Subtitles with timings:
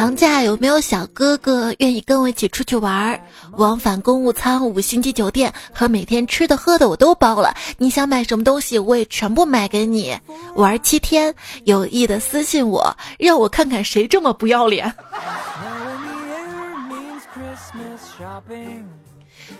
[0.00, 3.20] 长假有没有小哥哥愿意跟我一起出去玩？
[3.58, 7.54] 往返公务舱、五星级酒店和每天吃的喝的我都包了。
[7.76, 10.18] 你想买什么东西，我也全部买给你。
[10.54, 11.34] 玩七天，
[11.64, 14.90] 有意的私信我，让我看看谁这么不要脸。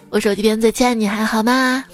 [0.08, 1.84] 我手机边最亲爱你还好吗？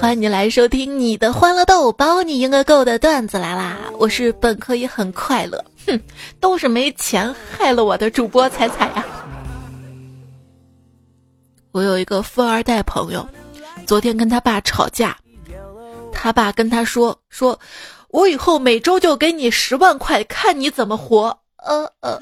[0.00, 3.76] 欢迎你来收听你的欢乐豆，包你应该够的段子来啦！
[3.96, 6.00] 我是本可以很快乐，哼，
[6.38, 9.04] 都是没钱害了我的主播彩彩呀。
[11.72, 13.26] 我有一个富二代朋友，
[13.86, 15.16] 昨天跟他爸吵架，
[16.12, 17.58] 他爸跟他说说，
[18.08, 21.38] 我以后每周就给你十万块，看你怎么活。
[21.56, 22.20] 呃呃。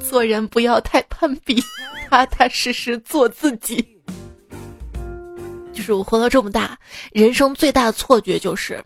[0.00, 1.62] 做人不要太攀比，
[2.10, 4.02] 踏踏实实做自己。
[5.72, 6.78] 就是我活到这么大，
[7.12, 8.84] 人生最大的错觉就是，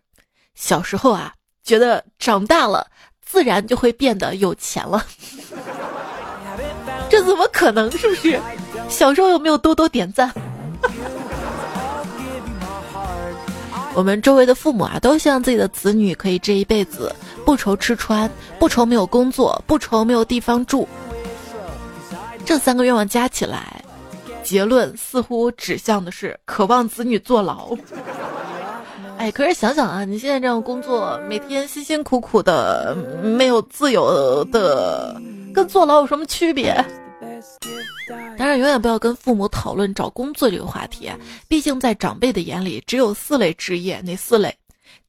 [0.55, 1.35] 小时候啊，
[1.67, 2.87] 觉得长大了
[3.21, 5.05] 自然就会变得有钱了。
[7.11, 7.91] 这怎么可能？
[7.91, 8.41] 是不是？
[8.89, 10.33] 小时候有没有多多点赞？
[13.95, 20.89] 我们周围的父母啊，都希望自己的子女可以这一辈子不愁吃穿，不愁没有工作，不愁没有地方住。
[22.45, 23.83] 这三个愿望加起来，
[24.45, 27.71] 结论似乎指向的是渴望子女坐牢。
[29.31, 35.21] 可是想想啊，你现在这样工作，每天辛辛苦苦的，没有自由的，
[35.55, 36.75] 跟坐牢有什么区别？
[38.39, 41.11] 当然，永远不要跟父母讨论找工作这个话题，
[41.49, 44.55] 毕竟在长辈的眼里，只有四类职业，哪四类？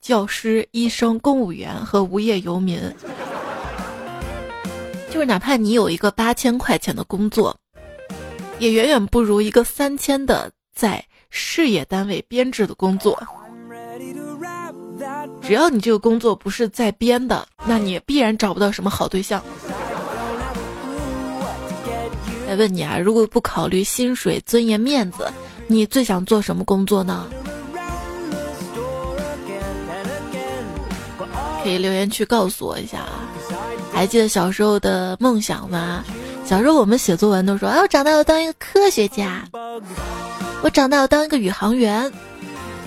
[0.02, 2.80] 教师、医生、公务员和无业游民。
[5.10, 7.56] 就是哪怕你有一个八千块钱的工作，
[8.60, 13.22] 也远远不如一个三千的在事业单位编制的工作。
[15.42, 19.42] 只要你这个工作不是在编的，那你必然找不到什么好对象。
[22.48, 25.32] 来问你啊，如果不考虑薪水、尊严、面子，
[25.68, 27.28] 你最想做什么工作呢？
[31.64, 33.28] 可以留言区告诉我一下啊。
[33.94, 36.04] 还记得小时候的梦想吗？
[36.46, 39.44] 小时候我们写作文都说啊，我长大要当一个科学家，
[40.62, 42.12] 我长大要当一个宇航员。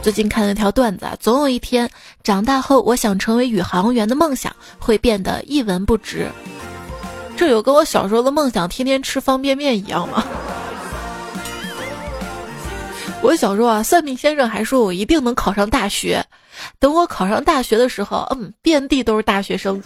[0.02, 1.88] 最近看了条段子，总有一天
[2.22, 6.26] 长大后，我想成为宇航员的梦想会变得一文不值。
[7.36, 10.24] 这有跟我小时候的梦想天天吃方便面一样吗？
[13.22, 16.24] 我小时候啊，算命先生还说我一定能考上大学。
[16.78, 19.80] 等我考上大学的时候，嗯，遍地都是大学生。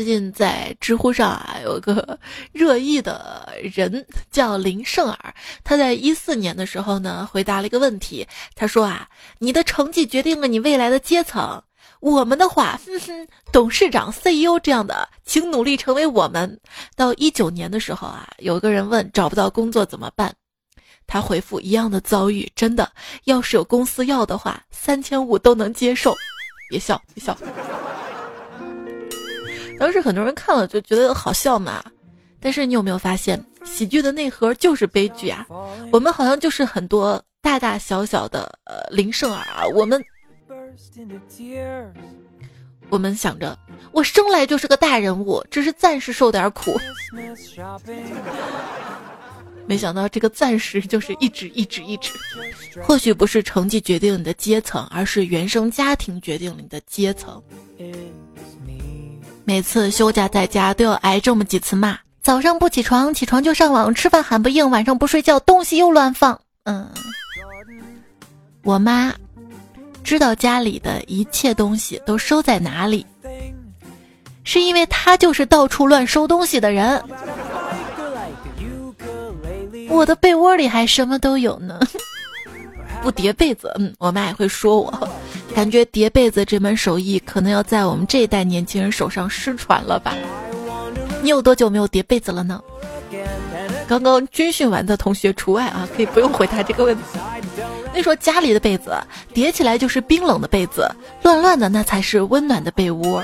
[0.00, 2.18] 最近在知乎上啊，有个
[2.52, 8.26] 热议的人叫林胜尔，他在一四年的时候呢，回答了一个问题。
[8.54, 9.06] 他说啊，
[9.40, 11.62] 你的成绩决定了你未来的阶层。
[12.00, 16.58] 我们的话，哼哼，董事长、CEO 这样的，请努力成为我们。
[16.96, 20.34] 到一九年的时候啊，有个人问找不到工作怎么办，
[21.06, 22.90] 他回复一样的遭遇，真的，
[23.24, 26.16] 要是有公司要的话，三千五都能接受。
[26.70, 27.36] 别笑，别笑。
[29.80, 31.82] 当时很多人看了就觉得好笑嘛，
[32.38, 35.46] 但是你有没有发现，喜剧的内核就是悲剧啊？
[35.90, 40.04] 我们好像就是很多大大小小的呃林胜啊，我们
[42.90, 43.58] 我们想着
[43.90, 46.78] 我生来就是个大人物，只是暂时受点苦，
[49.66, 52.12] 没想到这个暂时就是一直一直一直。
[52.82, 57.42] 或许不是成绩决定了你的阶层，而是原生家庭决定了你的阶层。
[59.50, 66.40] 每次休假在家都要挨这么几次骂：早上不起床，起床就上网；吃饭喊不应，晚上不睡觉，东西又乱放。
[66.62, 66.88] 嗯，
[68.62, 69.12] 我妈
[70.04, 73.04] 知道家里的一切东西都收在哪里，
[74.44, 77.02] 是因为她就是到处乱收东西的人。
[79.88, 81.80] 我的被窝里还什么都有呢。
[83.02, 85.08] 不叠被子，嗯，我妈也会说我。
[85.54, 90.14] 感觉叠被子这门手艺可能要在我们这一代年轻人手上失传了吧？
[91.22, 92.62] 你有多久没有叠被子了呢？
[93.86, 97.02] 刚刚军训完的同学除外啊，可以不用回答这个问题。
[97.92, 98.96] 那时候家里的被子
[99.34, 100.88] 叠起来就是冰冷的被子，
[101.22, 103.22] 乱乱的那才是温暖的被窝。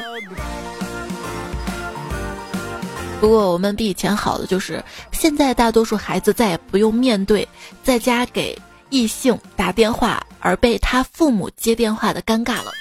[3.20, 7.48] 不过我们比以前好的就是，现在大多数孩子再也不用面对
[7.82, 8.58] 在家给。
[8.88, 12.72] 异性打电话而被他父母接电话的尴尬了，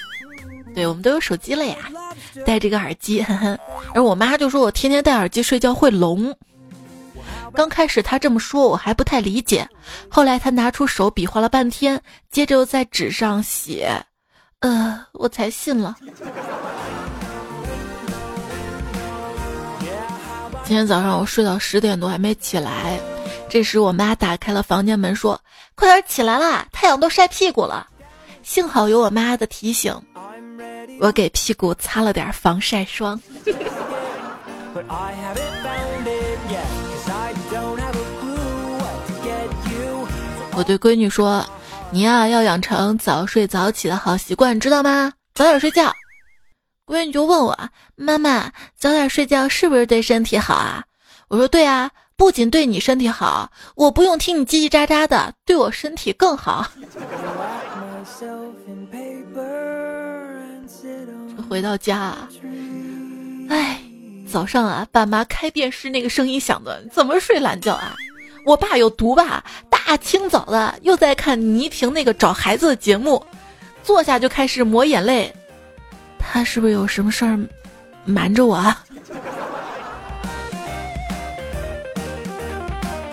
[0.74, 1.76] 对我们都有手机了呀，
[2.44, 3.24] 戴这个耳机，
[3.94, 6.34] 而我妈就说我天天戴耳机睡觉会聋。
[7.54, 9.66] 刚开始她这么说我还不太理解，
[10.08, 12.00] 后来她拿出手比划了半天，
[12.30, 13.90] 接着又在纸上写，
[14.60, 15.96] 呃，我才信了。
[20.64, 22.98] 今天早上我睡到十点多还没起来，
[23.48, 25.40] 这时我妈打开了房间门说
[25.74, 27.86] ：“快点起来啦，太阳都晒屁股了。”
[28.42, 29.94] 幸好有我妈的提醒，
[31.00, 33.20] 我给屁股擦了点防晒霜。
[40.52, 41.44] 我对闺女说
[41.90, 45.12] ：“你呀，要养成早睡早起的好习惯，知道吗？
[45.34, 45.92] 早点睡觉。”
[46.86, 47.58] 闺女就问我
[47.96, 50.84] ：“妈妈，早点睡觉是不是对身体好啊？”
[51.28, 56.66] 我说：“对啊，不仅对你身体好，我不用听你叽叽喳喳的，对我身体更好。
[61.48, 62.28] ”回到家，啊
[63.48, 63.80] 哎，
[64.28, 67.94] 早上啊，爸妈开电视那个声音响的，怎么睡懒觉啊？
[68.44, 69.44] 我爸有毒吧？
[69.68, 73.24] 大清早的又在看倪萍那个找孩子的节目，
[73.82, 75.32] 坐下就开始抹眼泪。
[76.18, 77.38] 他是不是有什么事儿
[78.04, 78.82] 瞒着我啊？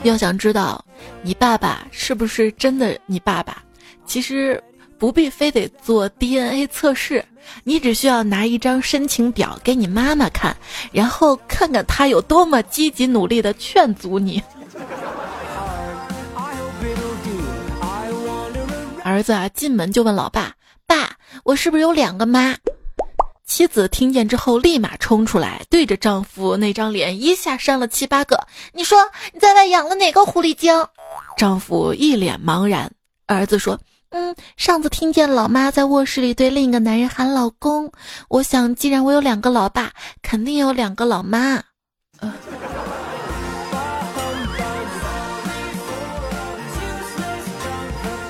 [0.03, 0.83] 要想知道
[1.21, 3.63] 你爸爸是不是真的你爸爸，
[4.05, 4.61] 其实
[4.97, 7.23] 不必非得做 DNA 测试，
[7.63, 10.55] 你只需要拿一张申请表给你妈妈看，
[10.91, 14.43] 然后看看他有多么积极努力的劝阻你。
[19.03, 20.53] 儿子啊，进门就问老爸
[20.87, 21.09] ：“爸，
[21.43, 22.55] 我是不是有两个妈？”
[23.45, 28.47] 妻子听见之后，立马冲出来，对着丈夫那张脸一下扇了七八个。
[28.71, 28.97] 你说
[29.33, 30.87] 你在外养了哪个狐狸精？
[31.37, 32.91] 丈夫一脸茫然。
[33.25, 33.79] 儿子说
[34.09, 37.91] ：“嗯，上次听见老妈在卧室里对另一个男人喊老公，
[38.29, 39.91] 我想既然我有两个老爸，
[40.21, 41.61] 肯定有两个老妈。”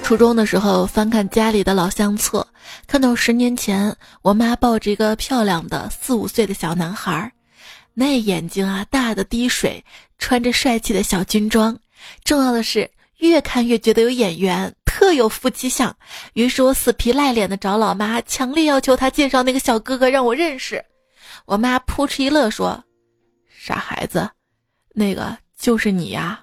[0.03, 2.45] 初中的时候，翻看家里的老相册，
[2.85, 7.31] 看到十年前我妈抱着一个漂亮的四五岁的小男孩，
[7.93, 9.83] 那眼睛啊大的滴水，
[10.19, 11.75] 穿着帅气的小军装。
[12.25, 15.95] 重要的是，越看越觉得有眼缘，特有夫妻相。
[16.33, 20.83] 于是我死皮赖脸的找老妈，强烈要求她介绍那个小哥哥让我认识。
[21.45, 22.83] 我妈扑哧一乐说
[23.49, 24.29] ：“傻孩子，
[24.93, 26.41] 那个就是你呀。”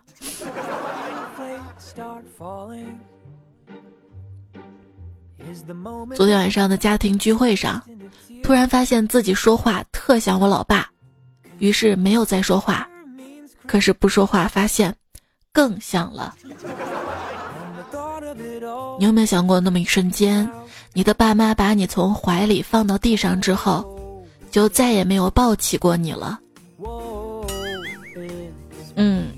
[6.14, 7.82] 昨天晚上的家庭聚会上，
[8.42, 10.88] 突然发现自己说话特像我老爸，
[11.58, 12.88] 于是没有再说话。
[13.66, 14.94] 可是不说话，发现
[15.52, 16.34] 更像了。
[18.98, 20.50] 你有没有想过，那么一瞬间，
[20.92, 23.84] 你的爸妈把你从怀里放到地上之后，
[24.50, 26.38] 就再也没有抱起过你了？
[28.96, 29.28] 嗯，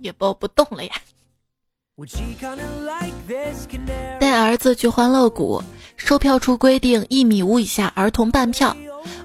[0.00, 0.92] 也抱不动了呀。
[4.20, 5.62] 带儿子去欢乐谷，
[5.96, 8.76] 售票处规定一米五以下儿童半票。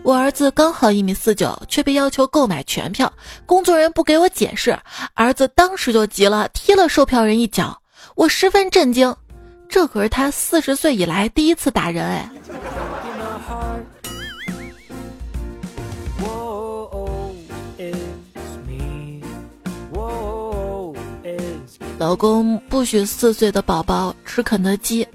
[0.04, 3.12] 我儿子刚好一米四九，却被要求购买全票。
[3.46, 4.78] 工作人员不给我解释，
[5.14, 7.78] 儿子当时就急了，踢了售票人一脚。
[8.16, 9.16] 我十分震惊，
[9.68, 12.30] 这可是他四十岁以来第一次打人哎。
[22.00, 25.06] 老公不许四岁的宝宝吃肯德基。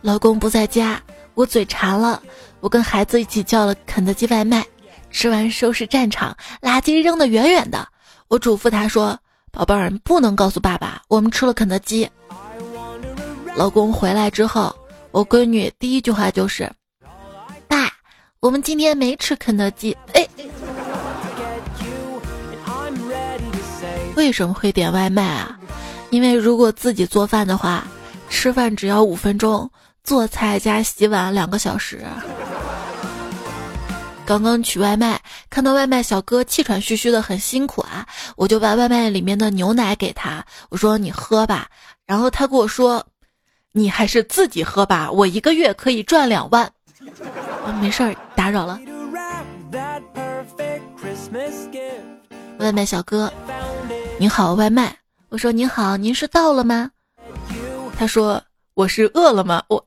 [0.00, 0.98] 老公不在家，
[1.34, 2.22] 我嘴馋了，
[2.60, 4.64] 我跟孩子一起叫了肯德基外卖。
[5.10, 7.86] 吃完收拾战场，垃圾扔得远远的。
[8.28, 9.18] 我嘱咐他说
[9.52, 12.08] ：“宝贝儿，不能告诉爸爸我们吃了肯德基。”
[13.54, 14.74] 老公回来之后，
[15.10, 16.72] 我闺女第一句话就是
[17.68, 17.92] ：“爸，
[18.40, 20.26] 我们今天没吃肯德基。”哎，
[24.16, 25.60] 为什么会点外卖啊？
[26.10, 27.86] 因为如果自己做饭的话，
[28.30, 29.70] 吃饭只要五分钟，
[30.04, 32.04] 做菜加洗碗两个小时。
[34.24, 41.66] 刚刚取外卖，看到外卖小哥气喘吁吁的，很辛苦啊，我就把外卖里面的牛奶给他，我说你喝吧。
[42.06, 43.06] 然后他跟我说，
[43.72, 46.70] 你还是自己喝吧，我一个月可以赚两万。
[47.64, 48.78] 啊没事儿，打扰了。
[52.58, 53.32] 外卖小哥，
[54.18, 54.94] 你好，外卖。
[55.30, 56.90] 我说您好，您是到了吗？
[57.98, 58.42] 他说
[58.74, 59.62] 我是饿了吗？
[59.68, 59.84] 我。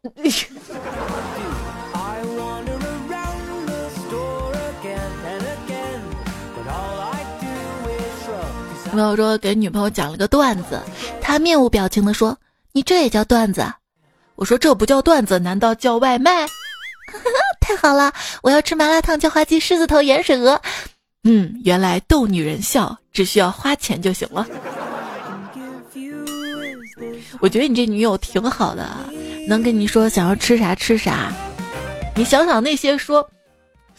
[8.92, 10.80] 朋友说给女朋友讲了个段子，
[11.22, 12.38] 他面无表情的说
[12.74, 13.66] ：“你这也叫段子？”
[14.36, 16.46] 我说这不叫段子，难道叫外卖？
[17.62, 20.62] 太好了，我要吃麻辣烫、叫花鸡、狮子头、盐水鹅。
[21.24, 24.46] 嗯，原来逗女人笑只需要花钱就行了。
[27.42, 28.88] 我觉得你这女友挺好的，
[29.48, 31.34] 能跟你说想要吃啥吃啥。
[32.16, 33.28] 你想想那些说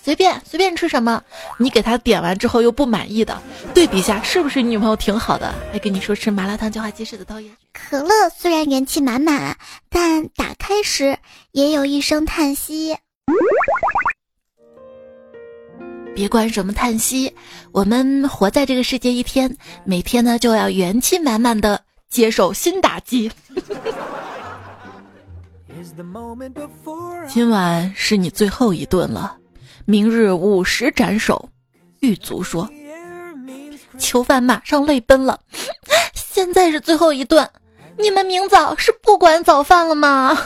[0.01, 1.23] 随便随便吃什么，
[1.59, 3.43] 你给他点完之后又不满意的，
[3.75, 5.53] 对比下是不是你女朋友挺好的？
[5.73, 7.53] 还跟你说吃麻辣烫叫化鸡翅的导演。
[7.73, 9.57] 可乐虽然元气满满，
[9.89, 11.19] 但打开时
[11.51, 12.97] 也有一声叹息。
[16.15, 17.35] 别管什么叹息，
[17.73, 21.83] 我们活在这个世界一天，每天呢就要元气满满的
[22.13, 23.33] 接受新打击。
[27.27, 29.39] 今晚是你最后一顿了，
[29.87, 31.49] 明日午时斩首。
[32.01, 32.69] 狱卒说
[33.97, 35.41] ：“囚犯马上泪奔了。
[36.13, 37.49] 现在是最后一顿，
[37.97, 40.37] 你们明早是不管早饭了吗？”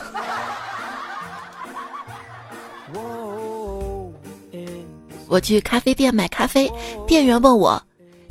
[5.27, 6.73] 我去咖啡店买咖啡，
[7.09, 7.83] 店员问我：“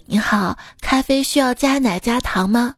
[0.08, 2.76] 你好，咖啡需要加奶加糖吗？”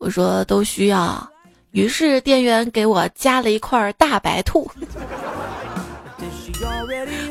[0.00, 1.30] 我说：“都需要。”
[1.72, 4.68] 于是店员给我加了一块大白兔。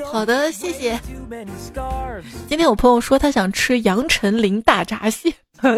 [0.05, 0.99] 好的，谢谢。
[2.47, 5.33] 今天我朋友说他想吃杨丞琳大闸蟹，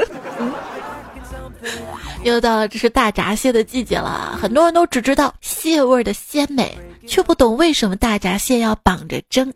[2.24, 4.38] 又到了这是大闸蟹的季节了。
[4.40, 9.52] 很多人都只知道蟹味的鲜美，却不懂为什么大闸蟹要绑着蒸。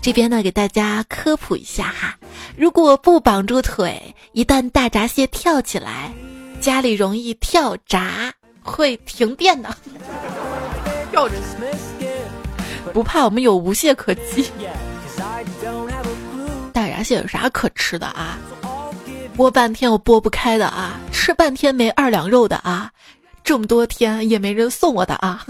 [0.00, 2.16] 这边呢，给大家科普一下哈，
[2.56, 6.12] 如果不绑住腿，一旦大闸蟹跳起来，
[6.60, 9.74] 家里容易跳闸，会停电的。
[12.92, 14.50] 不怕我们有无懈可击。
[16.72, 18.38] 大闸蟹有啥可吃的啊？
[19.36, 22.90] 剥半天我剥不开的啊，吃半天没二两肉的啊，
[23.44, 25.44] 这么多天也没人送我的啊。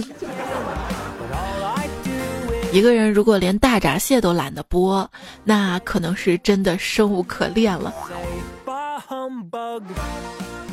[2.71, 5.07] 一个人如果连大闸蟹都懒得剥，
[5.43, 7.95] 那可能是真的生无可恋了。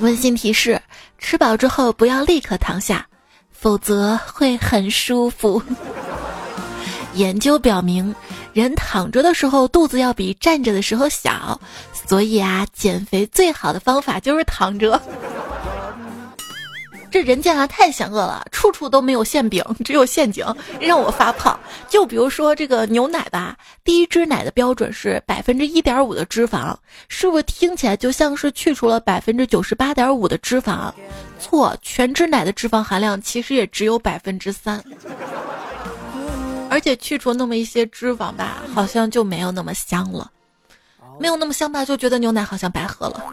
[0.02, 0.82] 温馨提示：
[1.18, 3.06] 吃饱之后不要立刻躺下，
[3.52, 5.62] 否则会很舒服。
[7.16, 8.14] 研究表明，
[8.52, 11.60] 人躺着的时候肚子要比站着的时候小，
[11.94, 15.02] 所以啊，减肥最好的方法就是躺着。
[17.16, 20.46] 这人间啊太险恶了，处处都没有馅饼，只有陷阱，
[20.82, 21.58] 让我发胖。
[21.88, 23.56] 就比如说这个牛奶吧，
[23.86, 26.76] 第一支奶的标准是百分之一点五的脂肪，
[27.08, 30.92] 是不是听起来就像是去除了百分之九十八点五的脂肪？
[31.40, 34.84] 错，全脂奶的脂肪含量其实也只有百分之三，
[36.70, 40.30] 而且去除那么一些脂肪吧，好像就没有那么香了，
[41.18, 43.24] 没有那么香吧，就觉得牛奶好像白喝了。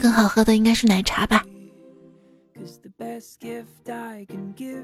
[0.00, 1.42] 更好喝的应该是奶茶吧。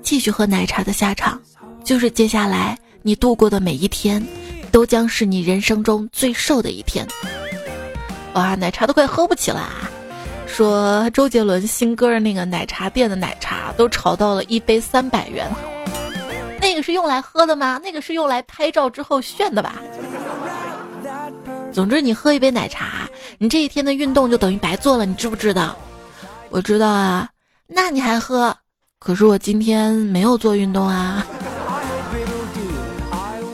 [0.02, 1.40] 继续喝奶茶的下场，
[1.85, 4.25] 就是接下来你度过的每一天，
[4.71, 7.07] 都将是你人生中最瘦的一天。
[8.35, 9.69] 哇，奶茶都快喝不起了。
[10.47, 15.50] 说周杰伦新歌的那个奶茶店的奶茶都炒到了一杯三百元，
[16.61, 17.81] 那个是用来喝的吗？
[17.83, 19.83] 那个是用来拍照之后炫的吧？
[21.73, 25.75] 总之，你喝一杯奶茶，你这一天的运动就等于白做了，你知不知道？
[26.50, 27.29] 我知道啊，
[27.67, 28.55] 那你还喝？
[28.99, 31.26] 可是我今天没有做运动啊。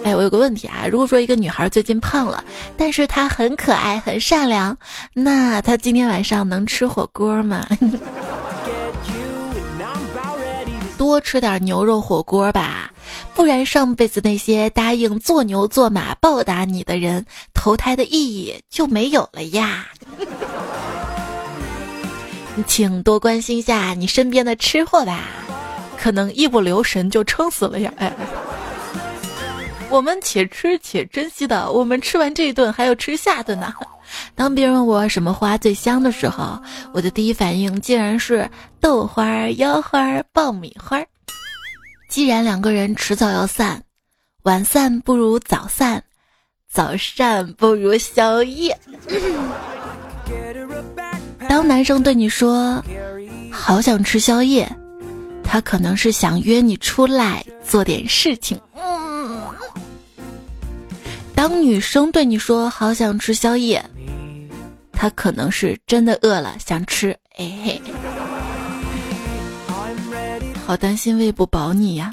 [0.04, 2.42] 哎，我有个问题啊，如果说一个女孩最近胖了，
[2.76, 4.76] 但是她很可爱、很善良，
[5.14, 7.66] 那她今天晚上能吃火锅吗？
[10.98, 12.90] 多吃点牛肉火锅吧。
[13.34, 17.24] 不然，上辈子那些答应做牛做马报答你的人，
[17.54, 19.86] 投胎的意义就没有了呀。
[22.54, 25.22] 你请多关心一下你身边的吃货吧，
[25.96, 27.92] 可能一不留神就撑死了呀！
[27.98, 28.12] 哎，
[29.88, 33.72] 我们且吃且珍惜的，我们吃完这一顿还要吃下顿呢。
[34.34, 36.60] 当别人问我什么花最香的时候，
[36.92, 38.50] 我的第一反应竟然是
[38.80, 41.00] 豆花、腰花、爆米花。
[42.08, 43.82] 既然两个人迟早要散，
[44.42, 46.02] 晚散不如早散，
[46.66, 48.76] 早散不如宵夜。
[51.48, 52.82] 当男生对你说
[53.52, 54.66] “好想吃宵夜”，
[55.44, 58.58] 他可能是想约你出来做点事情。
[61.34, 63.84] 当女生对你说“好想吃宵夜”，
[64.92, 67.10] 他可能是真的饿了想吃。
[67.36, 67.82] 哎嘿。
[70.68, 72.12] 好担心喂不饱你呀！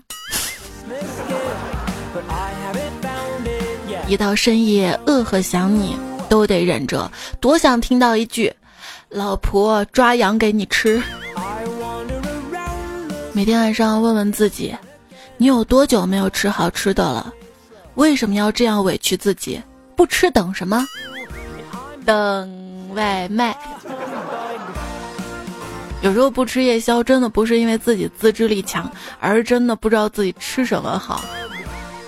[4.08, 5.98] 一到深夜，饿和想你
[6.30, 8.50] 都得忍着，多想听到一句
[9.12, 11.04] “老婆抓羊给你吃”。
[13.36, 14.74] 每天晚上问问自己，
[15.36, 17.34] 你有多久没有吃好吃的了？
[17.96, 19.62] 为什么要这样委屈自己？
[19.98, 20.88] 不吃等什么？
[22.06, 23.54] 等外卖。
[26.06, 28.88] 有时候不吃夜宵，真的不是因为自己自制力强，
[29.20, 31.26] 而是真的不知道自己吃什么好。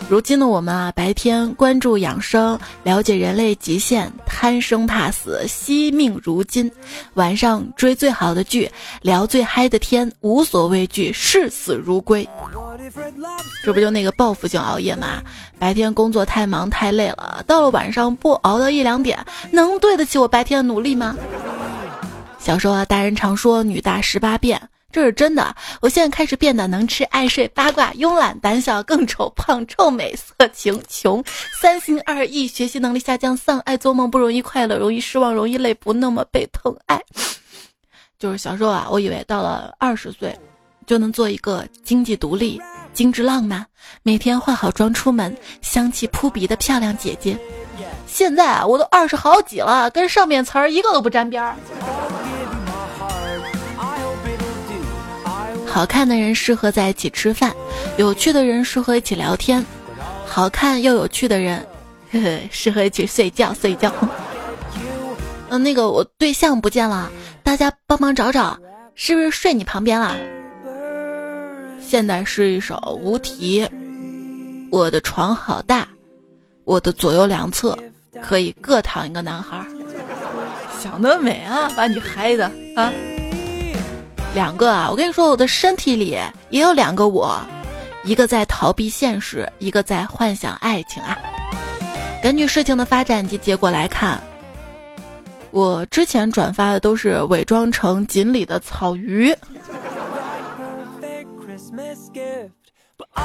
[0.08, 6.70] 如今的我们啊，白天关注养生，了解人类极限，贪生怕死，惜命如金；
[7.16, 8.70] 晚上追最好的剧，
[9.02, 12.30] 聊最嗨的天，无所畏惧，视死如归。
[13.64, 15.24] 这不就那个报复性熬夜吗？
[15.58, 19.18] 白天工作太忙太累了，到了晚上不熬到一两点，
[19.52, 21.18] 能对得起我白天的努力吗？
[22.48, 24.58] 小时候啊，大人常说“女大十八变”。
[24.90, 31.22] 这是真的，我现在开始变得能吃、爱睡、八卦、慵懒、胆小、更丑、胖、臭美、色情、穷、
[31.60, 36.98] 三心二意、学习能力下降、丧、爱做梦、不容易快乐、容易失望、容易累、不那么被疼爱。
[38.18, 40.34] 就是小时候啊，我以为到了二十岁，
[40.86, 42.62] 就能做一个经济独立、
[42.94, 43.66] 精致浪漫、
[44.04, 47.38] 每天化好妆出门、香气扑鼻的漂亮姐姐。
[48.08, 51.54] 现在啊，我都二十好几了，跟上面词儿一个都不沾边儿。
[55.78, 57.56] 好看的人适合在一起吃饭，
[57.98, 59.64] 有趣的人适合一起聊天，
[60.26, 61.64] 好看又有趣的人，
[62.12, 63.94] 呵呵，适合一起睡觉睡觉。
[65.50, 67.12] 嗯， 那个我对象不见了，
[67.44, 68.58] 大家帮忙找找，
[68.96, 70.18] 是不是睡你旁边了？
[71.80, 73.70] 现在是一首无题。
[74.72, 75.88] 我的床好大，
[76.64, 77.78] 我的左右两侧
[78.20, 79.64] 可以各躺一个男孩。
[80.82, 82.92] 想得美啊，把你嗨的啊！
[84.36, 84.88] 两个啊！
[84.90, 86.16] 我跟你说，我的身体里
[86.52, 87.40] 也有两个我，
[88.04, 91.18] 一个在逃避现实，一个在幻想爱情啊。
[92.22, 94.22] 根据事情的发展及结果来看，
[95.50, 99.36] 我之前转发的都是伪装成锦鲤的草鱼。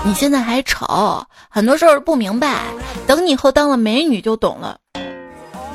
[0.05, 2.63] 你现在还丑，很多事儿不明白，
[3.07, 4.79] 等你以后当了美女就懂了。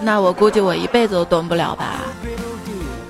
[0.02, 2.02] 那我估计我一辈子都懂不了吧。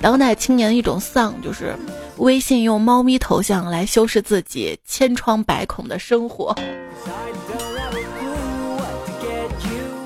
[0.02, 1.74] 当代青年的一种丧就是。
[2.18, 6.54] 微信用猫咪头像来修饰自己千疮百孔的生活。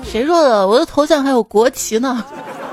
[0.03, 0.67] 谁说的？
[0.67, 2.23] 我的头像还有国旗呢。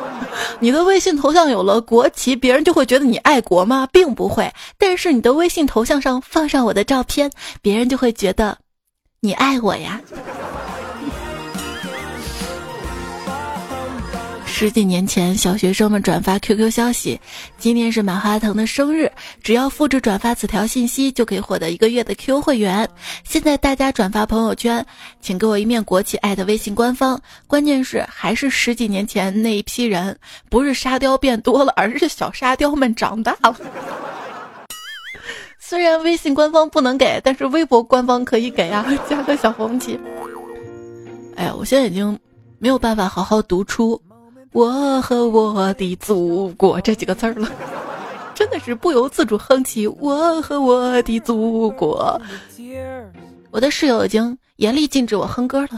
[0.60, 3.88] 你的微信头像有了国旗，别人就会觉得你爱国吗？
[3.90, 4.52] 并不会。
[4.76, 7.30] 但是你的微信头像上放上我的照片，
[7.62, 8.56] 别人就会觉得
[9.20, 10.00] 你爱我呀。
[14.60, 17.18] 十几年前，小学生们转发 QQ 消息，
[17.56, 19.10] 今天是马化腾的生日，
[19.42, 22.86] 只要复制转发此条信息，就可以获得一个月的 Q 会员。
[23.24, 24.84] 现在大家转发朋友圈，
[25.18, 27.18] 请给我一面国旗，艾特微信官方。
[27.46, 30.14] 关键是还是十几年前那一批人，
[30.50, 33.56] 不是沙雕变多了，而是小沙雕们长大了。
[35.58, 39.98] 虽然微信官方不能给，但是微博官方可以给啊，加个小红旗。
[41.36, 42.18] 哎呀，我现在已经
[42.58, 43.98] 没有办法好好读出。
[44.52, 47.48] 我和我的祖国这几个字儿了，
[48.34, 49.86] 真的是不由自主哼起。
[49.86, 52.20] 我和我的祖国，
[53.50, 55.68] 我的室友已经严厉禁止我哼歌了。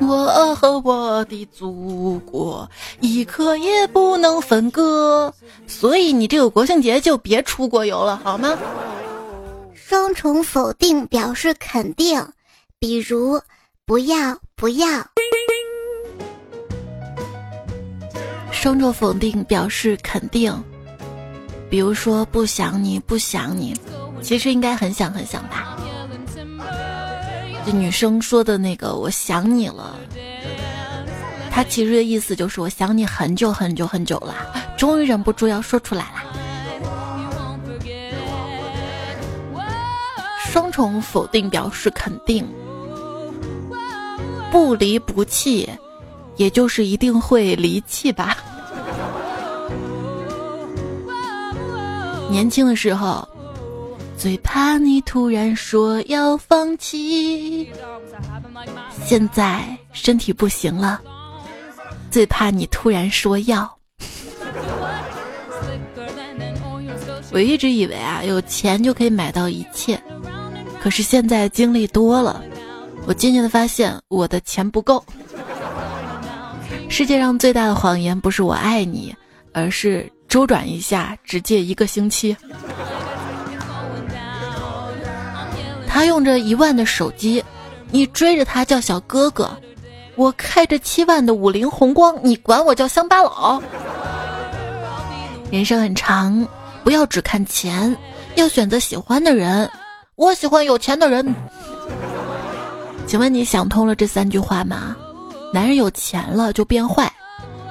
[0.00, 2.68] 我和我的祖国
[3.00, 5.32] 一刻也不能分割，
[5.66, 8.58] 所以你这个国庆节就别出国游了，好吗？
[9.74, 12.24] 双重否定表示肯定，
[12.78, 13.40] 比如
[13.86, 14.86] 不要不要。
[18.60, 20.52] 双重否定表示肯定，
[21.70, 23.74] 比如说不想你不想你，
[24.20, 25.78] 其实应该很想很想吧。
[27.64, 29.96] 这女生说的那个我想你了，
[31.50, 34.34] 她其实的意思就是我想你很久很久很久了，
[34.76, 36.20] 终于忍不住要说出来了。
[40.50, 42.46] 双重否定表示肯定，
[44.52, 45.66] 不离不弃。
[46.36, 48.38] 也就是一定会离弃吧。
[52.30, 53.28] 年轻的时候，
[54.16, 57.66] 最怕你突然说要放弃；
[59.04, 61.00] 现在身体不行了，
[62.10, 63.68] 最怕你突然说要。
[67.32, 70.00] 我一直以为啊，有钱就可以买到一切，
[70.80, 72.42] 可是现在经历多了，
[73.06, 75.04] 我渐渐的发现我的钱不够。
[76.88, 79.14] 世界上最大的谎言不是我爱你，
[79.52, 82.34] 而是周转一下只借一个星期。
[85.88, 87.44] 他用着一万的手机，
[87.90, 89.50] 你追着他叫小哥哥；
[90.14, 93.60] 我开着七万的五菱宏光，你管我叫乡巴佬。
[95.50, 96.46] 人生很长，
[96.84, 97.94] 不要只看钱，
[98.36, 99.68] 要选择喜欢的人。
[100.14, 101.34] 我喜欢有钱的人。
[103.04, 104.96] 请问你想通了这三句话吗？
[105.52, 107.12] 男人有钱了就变坏，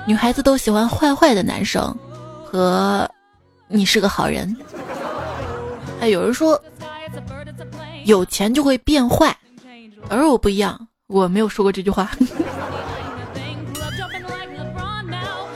[0.06, 1.98] 女孩子都喜欢坏坏的男生，
[2.52, 3.10] 和
[3.68, 4.56] 你是个好人。
[6.00, 6.60] 还有人说
[8.06, 9.38] 有钱就会变坏，
[10.10, 12.10] 而我不一样，我没有说过这句话。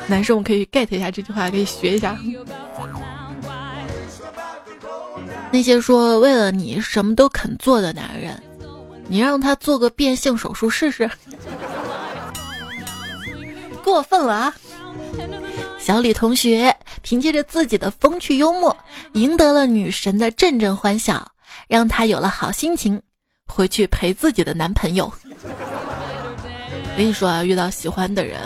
[0.05, 2.15] 男生我可以 get 一下这句话，可以学一下。
[5.51, 8.41] 那些说为了你什么都肯做的男人，
[9.07, 11.09] 你让他做个变性手术试试，
[13.83, 14.53] 过分了啊！
[15.83, 18.73] 小李同学凭借着自己的风趣幽默，
[19.15, 21.29] 赢得了女神的阵阵欢笑，
[21.67, 23.01] 让她有了好心情，
[23.47, 25.11] 回去陪自己的男朋友。
[25.43, 28.39] 我跟你说啊，遇到喜欢的人，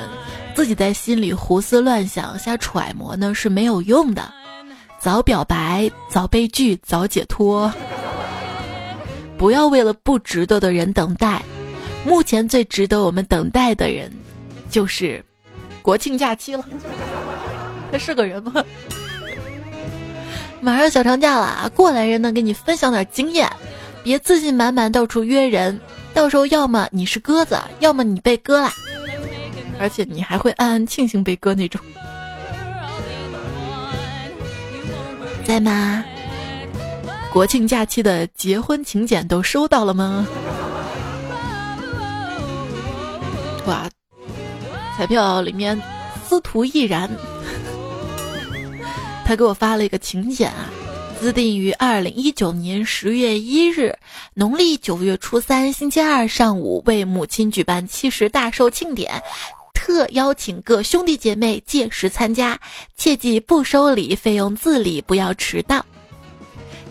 [0.56, 4.34] 自己在心里胡思乱想、瞎揣摩呢是没有用的。
[5.00, 7.72] 早表白，早被拒，早解脱。
[9.38, 11.44] 不要为了不值得的人等待。
[12.04, 14.12] 目前最值得我们等待的人，
[14.72, 15.24] 就是
[15.88, 16.66] 国庆假期了。
[17.90, 18.62] 他是个人吗？
[20.60, 23.50] 马上小长假了，过来人呢，给你分享点经验，
[24.04, 25.80] 别自信满满到处约人，
[26.14, 28.70] 到时候要么你是鸽子，要么你被割了，
[29.80, 31.80] 而且你还会暗暗庆幸被割那种。
[35.46, 36.04] 在吗？
[37.32, 40.28] 国庆假期的结婚请柬都收到了吗？
[43.68, 43.90] 哇，
[44.98, 45.80] 彩票里面
[46.28, 47.08] 司徒毅然，
[49.24, 50.72] 他给我发了一个请柬啊，
[51.20, 53.96] 自定于二零一九年十月一日，
[54.34, 59.22] 农历九月初三星期二上午为母亲举办七十大寿庆典。
[59.72, 62.60] 特邀请各兄弟姐妹届时参加，
[62.98, 65.86] 切记不收礼，费用自理，不要迟到。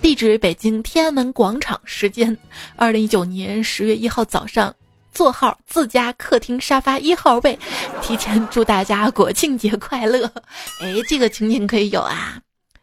[0.00, 2.38] 地址：北京天安门广场，时间：
[2.76, 4.72] 二零一九年十月一号早上，
[5.16, 7.58] 座号自家客厅沙发一号位。
[8.02, 10.30] 提前祝大家国庆节快乐！
[10.82, 12.38] 哎，这个情景可以有啊。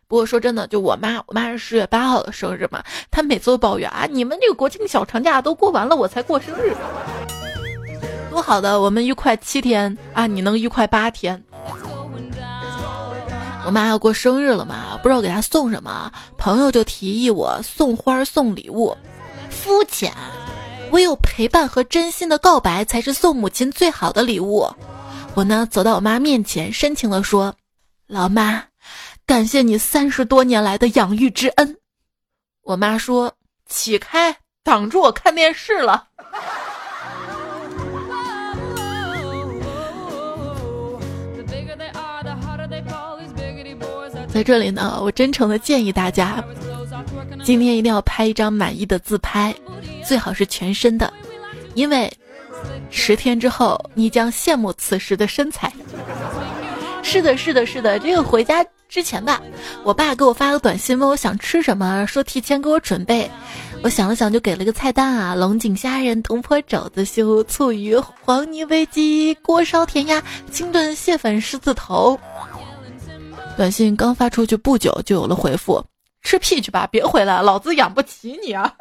[0.08, 6.76] 不过说真的，就我妈，我妈是十月八号的生日嘛，她每次都抱怨啊，你们这个国庆小长假都过完了，我才过生日。
[8.32, 11.44] 多好的，我们愉快七天啊，你能愉快八天。
[13.66, 18.98] 我妈要过生日了嘛，不知道给她送什么，朋友就提议我送花送礼物，
[19.50, 20.12] 肤浅，
[20.94, 24.72] 唯有陪伴和真心的告白才是送母亲最好的礼物。
[25.34, 27.56] 我呢，走到我妈面前，深情的说
[28.06, 28.66] ：“老妈，
[29.26, 31.78] 感谢你三十多年来的养育之恩。”
[32.62, 33.34] 我妈说
[33.68, 36.10] ：“起开，挡住我看电视了。”
[44.32, 46.44] 在这里呢，我真诚的建议大家，
[47.44, 49.54] 今天一定要拍一张满意的自拍，
[50.06, 51.12] 最好是全身的，
[51.76, 52.12] 因为
[52.90, 55.72] 十天之后你将羡慕此时的身材。
[57.02, 59.42] 是的，是的，是的，这个回家之前吧，
[59.84, 63.30] 我爸给我发个短信问我想吃什么，说提前给我准备。
[63.84, 72.18] 我想了想，就给了个菜单啊：龙井虾仁、铜坡肘子西湖、醋鱼、黄泥煨鸡、锅烧甜鸭、清炖蟹粉狮子头。
[73.58, 75.84] 短信刚发出去不久，就有了回复
[76.24, 78.74] ：“吃屁去吧，别回来，老子养不起你啊！”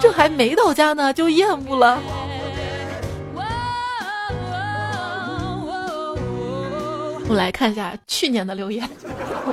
[0.00, 2.00] 这还没到家呢，就厌恶了。
[7.30, 8.88] 我来看一下去年的留言，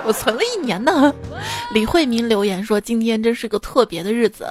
[0.06, 1.14] 我存了一年呢。
[1.74, 4.48] 李慧民留言说：“今天真是个特别的日子，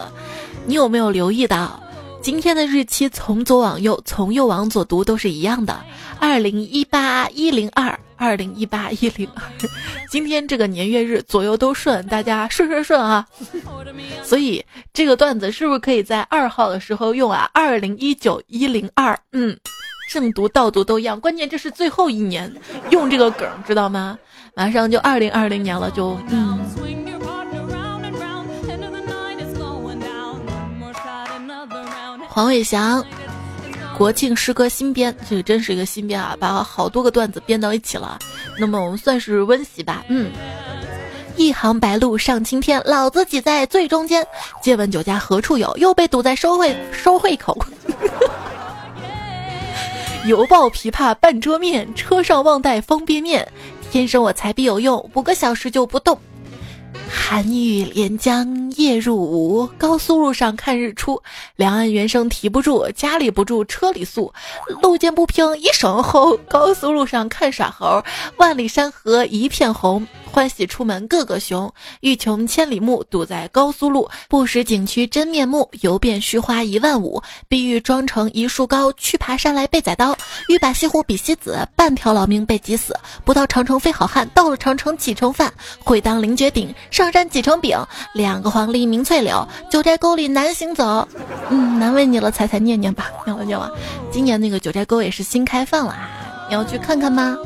[0.66, 1.80] 你有没有留意到？”
[2.20, 5.78] 今天的日期从左往右，从右往左读都是一样的。
[6.18, 9.42] 二零一八一零二，二零一八一零二。
[10.08, 13.26] 今天这个年月日左右都顺，大家顺顺顺啊！
[14.24, 17.50] 所以这个段子是不是可以在二号的时候用啊？
[17.52, 19.54] 二零一九一零二，嗯，
[20.10, 21.20] 正读倒读都一样。
[21.20, 22.50] 关键这是最后一年
[22.90, 24.18] 用这个梗，知道吗？
[24.54, 26.58] 马上就二零二零年了，就嗯。
[32.28, 33.04] 黄伟翔，
[33.96, 38.18] 国庆诗歌新编，这个真是一个新编啊，把好多个段子编到一起了。
[38.59, 40.04] 那么我们算是温习吧。
[40.09, 40.33] 嗯，
[41.37, 44.26] 一行白鹭上青天，老子挤在最中间。
[44.61, 45.72] 借问酒家何处有？
[45.76, 47.57] 又被堵在收会收会口。
[50.26, 53.46] 犹抱琵琶半遮面，车上忘带方便面。
[53.92, 56.18] 天生我材必有用，五个小时就不动。
[57.09, 61.22] 寒雨连江夜入吴，高速路上看日出。
[61.57, 64.33] 两岸猿声啼不住，家里不住车里宿。
[64.83, 68.02] 路见不平一声吼，高速路上看耍猴。
[68.37, 71.73] 万里山河一片红，欢喜出门个个雄。
[72.01, 74.11] 欲穷千里目，堵在高速路。
[74.29, 77.23] 不识景区真面目，游遍虚花一万五。
[77.47, 80.18] 碧玉妆成一树高，去爬山来被宰刀。
[80.49, 82.99] 欲把西湖比西子，半条老命被挤死。
[83.25, 85.53] 不到长城非好汉，到了长城几成饭。
[85.85, 87.79] 会当凌绝顶，上山几成饼。
[88.12, 91.07] 两个黄鹂鸣翠柳，九寨沟里难行走。
[91.49, 93.70] 嗯，难为你了，彩彩念念吧，念完念完。
[94.11, 96.11] 今年那个九寨沟也是新开放了啊，
[96.49, 97.37] 你要去看看吗？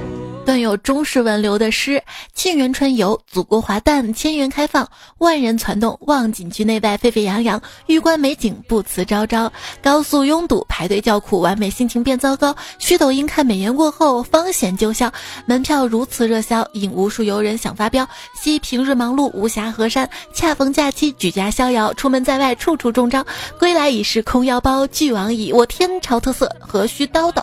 [0.48, 2.02] 段有中式文流的诗：
[2.34, 9.52] 沁园春游，祖国华诞，千园开放，万人攒动，望景区内外沸沸扬扬，玉观美景不辞朝朝。
[9.82, 12.56] 高速拥堵，排队叫苦，完美心情变糟糕。
[12.78, 15.12] 虚抖音看美颜过后，方显旧笑。
[15.44, 18.08] 门票如此热销，引无数游人想发飙。
[18.34, 21.92] 惜平日忙碌无暇河山，恰逢假期举家逍遥。
[21.92, 23.22] 出门在外处处中招，
[23.58, 24.86] 归来已是空腰包。
[24.86, 27.42] 俱往矣，我天朝特色，何须叨叨？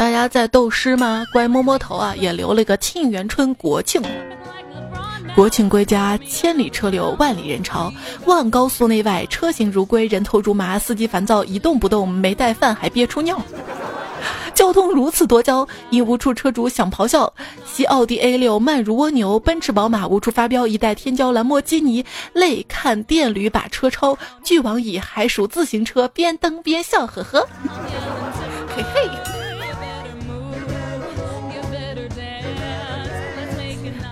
[0.00, 1.26] 大家在斗诗吗？
[1.30, 4.00] 乖摸摸头啊，也留了个沁园春国庆。
[5.34, 7.92] 国庆归家，千里车流，万里人潮。
[8.24, 10.78] 望高速内外，车行如归，人头如麻。
[10.78, 13.38] 司机烦躁，一动不动，没带饭还憋出尿。
[14.56, 17.30] 交通如此多交，因无处车主想咆哮。
[17.66, 20.66] 西奥迪 A 六慢如蜗牛，奔驰宝马无处发飙。
[20.66, 24.16] 一代天骄兰博基尼，泪看电驴把车超。
[24.42, 27.46] 巨王蚁，还数自行车，边蹬边笑，呵呵。
[28.74, 29.29] 嘿嘿。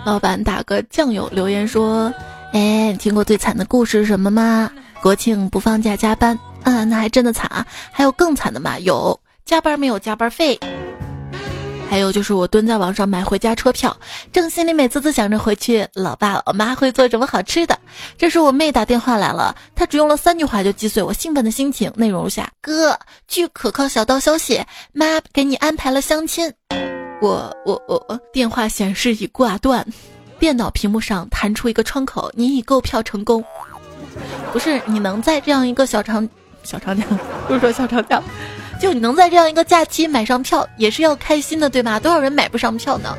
[0.05, 2.13] 老板打个酱油留言说
[2.53, 4.71] ：“哎，听过最惨的故事是什么吗？
[5.03, 7.67] 国庆不放假加班，啊，那还真的惨啊！
[7.93, 8.79] 还有更惨的吗？
[8.79, 10.59] 有加班没有加班费，
[11.89, 13.97] 还有就是我蹲在网上买回家车票，
[14.33, 17.79] 正心里美滋滋想着回去，老爸老妈会做什么好吃的。
[18.17, 26.53] 这时我妹打电话来了，她只用了三句话就击碎我兴奋的心情，内容如下：哥，据可靠小道消息，妈给你安排了相亲。”
[27.21, 29.85] 我我我我，电话显示已挂断，
[30.39, 33.45] 电脑屏幕上弹出一个窗口，你已购票成功。
[34.53, 36.29] 不是你能在这样一个小长
[36.63, 37.05] 小长假，
[37.49, 38.23] 不是说小长假，
[38.81, 41.99] 就你能在这样一个假期买上票，也是要开心的，对吧？
[41.99, 43.17] 多少人买不上票呢？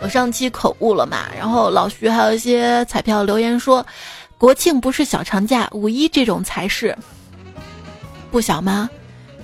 [0.00, 3.86] 我上期口误了嘛，然后老徐还有一些彩票留言说，
[4.38, 6.96] 国庆不是小长假，五一这种才是。
[8.30, 8.88] 不小吗？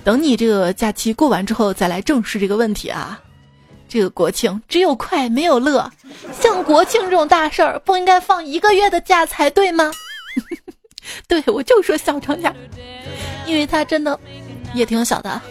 [0.03, 3.19] 等你这个假期过完之后再来正视这个问题啊。
[3.91, 5.91] 这个国庆只有快没有乐，
[6.31, 9.91] 像国庆这种大事儿不应该放一个月的假才对吗？
[11.27, 12.55] 对我就说小长假，
[13.45, 14.17] 因为他真的
[14.73, 15.41] 也挺小的，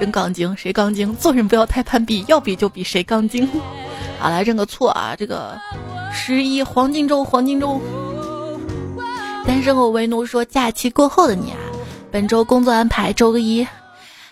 [0.00, 1.14] 真杠精，谁杠精？
[1.16, 3.46] 做人不要太攀比，要比就比谁杠精。
[4.18, 5.14] 好来认个错啊！
[5.14, 5.60] 这个
[6.10, 7.78] 十一黄金周，黄金周，
[9.46, 11.58] 单身狗为奴说假期过后的你啊，
[12.10, 13.66] 本周工作安排周一。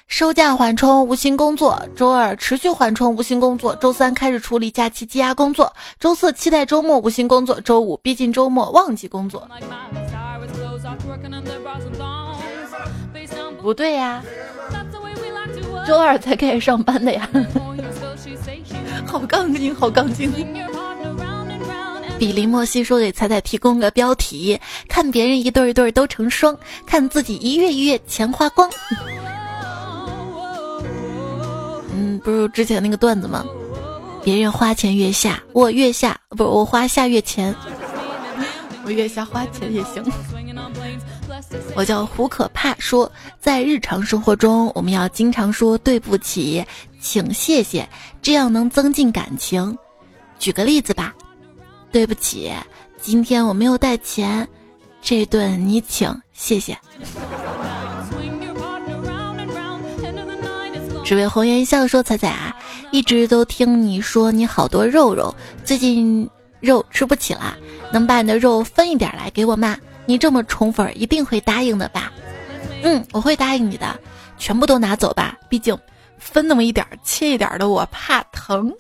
[0.06, 5.66] 收假缓冲，无心工作；周二持续缓冲，无心工作；周三开始处理假期积压工作；
[5.98, 9.48] 周四期待周末，无心工作；周五逼近周末，忘记工作。
[13.60, 14.22] 不对呀，
[15.86, 17.28] 周二才开始上班的呀。
[19.06, 20.32] 好杠精，好杠精。
[22.18, 28.70] 比林莫西说给彩彩提供个标题：看别人一对一对都成双，看自己一月一月钱花光。
[31.94, 33.44] 嗯，不是之前那个段子吗？
[34.24, 37.54] 别人花前月下，我月下不是我花下月钱，
[38.84, 40.04] 我月下花钱也行。
[41.76, 46.64] 我叫胡可怕，说在日常生活中，我们要经常说对不起，
[47.00, 47.88] 请谢谢，
[48.22, 49.76] 这样能增进感情。
[50.38, 51.14] 举个例子吧，
[51.92, 52.52] 对不起，
[53.00, 54.48] 今天我没有带钱，
[55.02, 56.78] 这顿你请，谢谢。
[61.04, 62.56] 只为红颜笑说：“彩彩啊，
[62.90, 66.26] 一直都听你说你好多肉肉，最近
[66.60, 67.54] 肉吃不起了，
[67.92, 69.76] 能把你的肉分一点来给我吗？
[70.06, 72.10] 你这么宠粉，一定会答应的吧？
[72.82, 73.98] 嗯，我会答应你的，
[74.38, 75.78] 全部都拿走吧，毕竟
[76.18, 78.72] 分那么一点切一点的，我怕疼。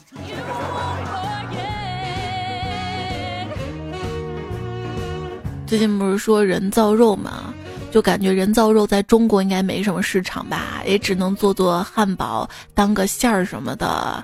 [5.66, 7.52] 最近不是说人造肉吗？”
[7.94, 14.20] 就感觉人造肉在中国应该没什么市场吧，也只能做做汉堡当个馅儿什么的。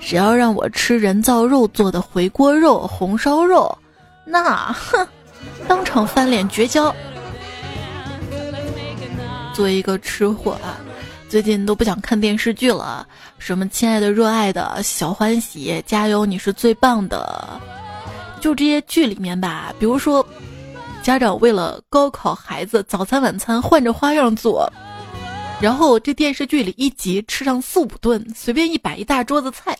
[0.00, 3.76] 只要让我吃人造肉做的回锅肉、红烧肉，
[4.24, 5.06] 那哼，
[5.68, 6.90] 当场翻脸绝交。
[9.52, 10.80] 作为一个吃货啊，
[11.28, 13.06] 最近都不想看电视剧了。
[13.36, 17.60] 什么亲爱的、热爱的、小欢喜、加油，你是最棒的，
[18.40, 20.26] 就这些剧里面吧，比如说。
[21.08, 24.70] 家长为了高考孩子早餐晚餐换着花样做，
[25.58, 29.74] 然后这电视剧里一集吃上四五顿，随便一摆一大桌子菜，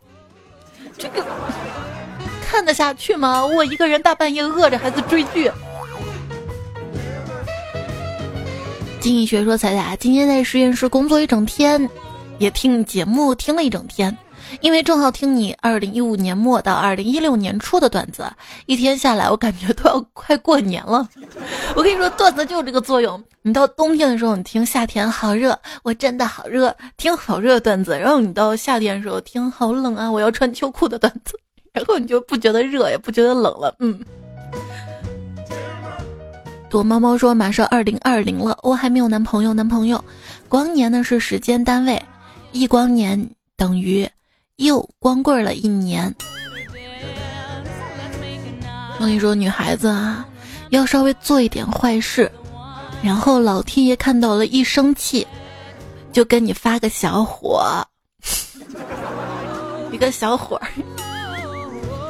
[0.96, 1.22] 这个
[2.40, 3.44] 看得下去吗？
[3.44, 5.52] 我一个人大半夜饿着孩子追剧。
[8.98, 11.90] 经济学说：“彩彩今天在实验室工作一整天，
[12.38, 14.16] 也听节目听了一整天，
[14.60, 18.30] 因为正好听你二零一五年末到二零一六年初的段子，
[18.66, 21.08] 一天下来我感觉都要快过年了。
[21.74, 23.22] 我跟你说，段子就有这个作用。
[23.42, 31.38] 你到冬天的时候，你听夏天好热，我真的好热，听好热的段子；然后你到夏天的时候听好冷啊，我要穿秋裤的段子，
[31.72, 33.74] 然后你就不觉得热，也不觉得冷了。
[33.78, 33.98] 嗯。”
[36.68, 39.54] 躲猫猫说：“马上二零二零了，我还没有男朋友。
[39.54, 40.04] 男朋友，
[40.50, 42.02] 光年呢是时间单位，
[42.52, 44.06] 一光年等于
[44.58, 46.12] 又光棍了一年。
[48.98, 50.26] 我跟你说，女孩子啊，
[50.70, 52.30] 要稍微做一点坏事，
[53.00, 55.24] 然后老天爷看到了一生气，
[56.12, 57.64] 就跟你发个小火，
[59.92, 60.60] 一个小火，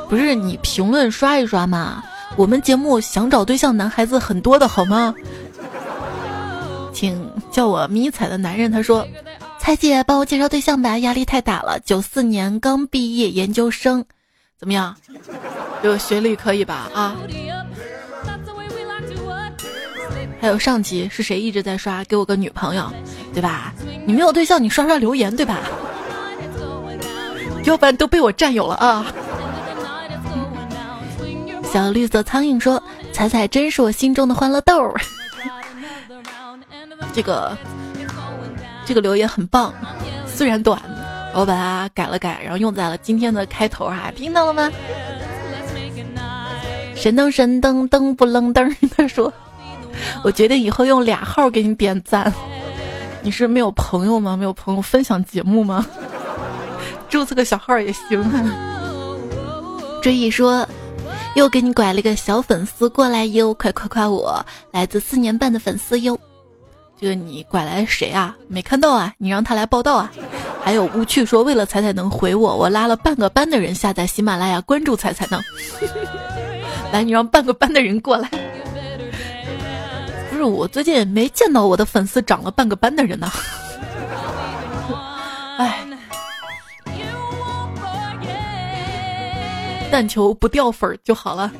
[0.09, 2.03] 不是你评论刷一刷嘛？”
[2.37, 5.15] 我们节目想找对象男孩子很多的好吗？
[6.95, 8.71] 请叫我迷彩的男人。
[8.73, 9.07] 他说
[9.69, 11.79] ：“彩姐，帮我介绍对象吧，压力太大了。
[11.81, 14.03] 九四年刚毕业研究生，
[14.59, 14.97] 怎么样？
[15.83, 16.89] 有学历可以吧？
[16.95, 17.15] 啊？
[20.41, 22.03] 还有上集是谁一直在刷？
[22.05, 22.91] 给我个女朋友，
[23.35, 23.75] 对吧？
[24.07, 25.59] 你没有对象，你刷刷留言，对吧？
[27.65, 29.05] 要不然都被我占有了啊！”
[31.71, 34.95] 小绿色苍蝇说：“彩彩真是我心中的欢乐豆。
[37.13, 37.55] ”这个
[38.89, 39.75] 这个留言很棒，
[40.27, 40.81] 虽然短，
[41.35, 44.73] 我把它改了改，然后用在了今天的开头哈，听到了吗？
[46.97, 49.31] 神灯神灯灯不楞灯， 他说
[50.25, 52.33] ：“我决定以后用俩号给你点赞。”
[53.21, 54.39] 你是没有朋友吗？
[54.39, 55.85] 没有朋友分享节目吗？
[57.11, 58.25] 注册个小号也行。
[60.01, 60.67] 追忆说。
[61.35, 64.45] 又给你拐了个小粉丝过来哟，快夸夸我！
[64.73, 66.19] 来自四年半的粉丝哟，
[67.01, 68.37] 这个你拐来谁啊？
[68.49, 69.15] 没看到啊？
[69.19, 70.11] 你让他来报道啊！
[70.65, 75.41] 还有无趣说，为了彩彩能回我，我拉了半个班的人下载喜马拉雅关注彩彩呢。
[76.93, 78.29] 来，你让半个班的人过来。
[80.31, 83.31] 不是我最近没见到我的粉丝涨了半个班的人呢。
[85.59, 85.85] 哎。
[89.91, 91.51] 但求不掉粉儿就好了。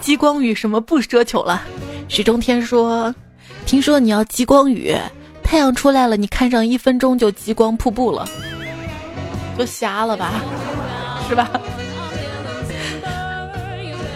[0.00, 1.62] 激光雨什么不奢求了。
[2.08, 3.12] 水中天说
[3.68, 4.96] ：“听说你要激光雨，
[5.42, 8.26] 太阳出来了，你看上一分钟就激光瀑布了，
[9.58, 10.40] 就瞎了吧，
[11.28, 11.50] 是吧？”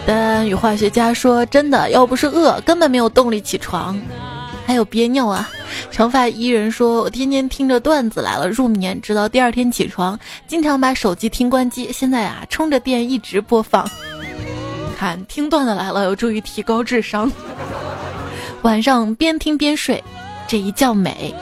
[0.07, 3.95] 但与化学家说：“真的，要不是饿，根本没有动力起床，
[4.65, 5.47] 还有憋尿啊。”
[5.91, 11.91] 长发伊人说：“我天天听着段子来了入眠，直到第二天起床，经常把手机听关机。
[11.93, 13.87] 现在啊，充着电一直播放。
[14.97, 17.31] 看听段子来了，有助于提高智商。
[18.63, 20.01] 晚上边听边睡，
[20.47, 21.35] 这一觉美。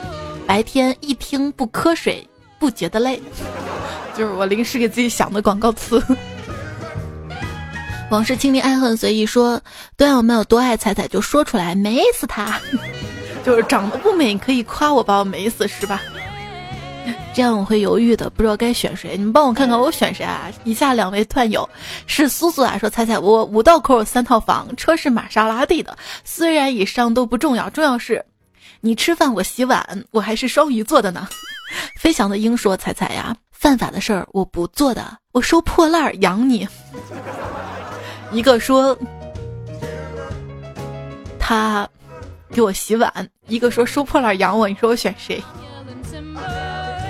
[0.48, 2.28] 白天一听不瞌睡，
[2.60, 3.22] 不觉得累。
[4.18, 6.04] 就是我临时给自己想的广告词。
[8.10, 9.62] 往事清零，爱恨随意说。
[9.96, 12.60] 段友们有多爱彩彩，就说出来，美死他。
[13.46, 16.02] ”就是长得不美，可以夸我把我美死是吧？
[17.34, 19.16] 这样我会犹豫的，不知道该选谁。
[19.18, 20.52] 你们帮我看看，我选谁啊？
[20.64, 21.68] 以下两位段友
[22.06, 25.98] 是苏苏啊，说彩彩我五道口有三套房，车是玛莎拉蒂的。
[26.24, 28.24] 虽然以上都不重要，重要是
[28.82, 31.28] 你吃饭我洗碗，我还是双鱼座的呢。
[31.98, 36.68] 飞翔的鹰说彩彩呀，犯法的事儿我不做的，我收破烂养你。
[38.32, 38.98] 一个说
[41.40, 41.88] 他。
[42.54, 43.10] 给我洗碗，
[43.48, 45.42] 一个说收破烂养我，你说我选谁？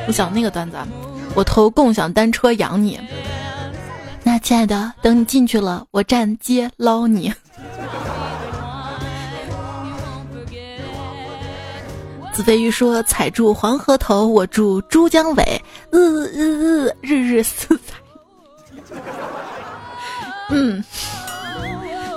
[0.08, 0.78] 我想那个段子，
[1.36, 3.00] 我投共享单车养你。
[4.24, 7.34] 那亲爱的，等你进去了，我站街捞你。
[12.34, 15.62] 子飞鱼说：踩住黄河头，我住珠江尾。
[15.92, 16.00] 日
[16.32, 17.96] 日日，日日思彩。
[20.50, 20.84] 嗯，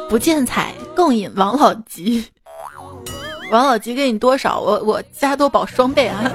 [0.08, 2.24] 不见彩，共饮王老吉。
[3.50, 4.60] 王老吉给你多少？
[4.60, 6.30] 我我加多宝双倍啊！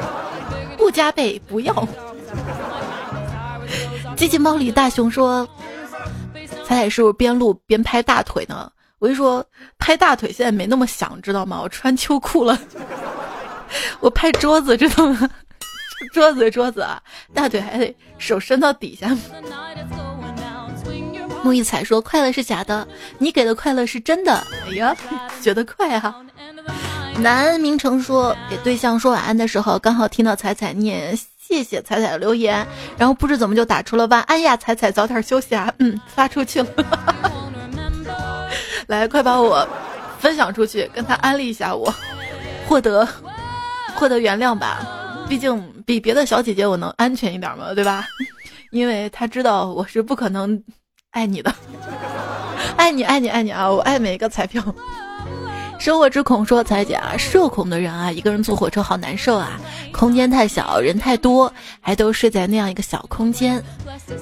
[0.89, 1.87] 不加倍不要。
[4.17, 5.47] 机器猫里大熊说
[6.65, 8.67] ：“彩彩是不是边录边拍大腿呢？”
[8.97, 9.45] 我就说
[9.77, 11.59] 拍大腿现在没那么想，知道吗？
[11.61, 12.57] 我穿秋裤了。
[13.99, 15.29] 我拍桌子，知道吗？
[16.11, 16.99] 桌子桌子啊，
[17.35, 19.15] 大腿还得手伸到底下。
[21.43, 22.87] 木一彩说：“快乐是假的，
[23.19, 24.97] 你给的快乐是真的。”哎呀，
[25.39, 26.15] 觉得快啊！
[27.17, 32.65] 南明成说：“给对象说晚安的时候，刚好听到彩彩念谢谢彩彩的留言，
[32.97, 36.69] 然后不知怎么就打出了晚安呀，彩彩早点休息啊，嗯，发出去了。
[38.87, 39.67] 来，快把我
[40.19, 41.93] 分享出去，跟他安利一下我，
[42.67, 43.05] 获得
[43.95, 44.87] 获得原谅吧，
[45.27, 48.07] 毕竟比别的小姐姐我能安全一点嘛，对吧？
[48.71, 50.63] 因为他知道我是不可能
[51.11, 51.53] 爱你的，
[52.77, 54.63] 爱你爱你爱你啊，我爱每一个彩票。
[55.79, 59.59] 生活之恐说：“彩姐啊，社恐的人啊，一个人坐火车好难受啊，
[59.93, 63.63] 空间太小，人太多，还都睡在那样一个小空间。